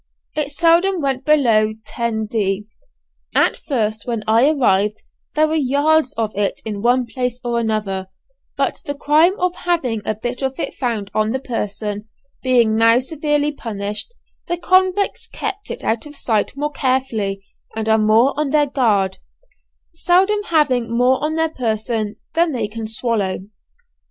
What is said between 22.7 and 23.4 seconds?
swallow.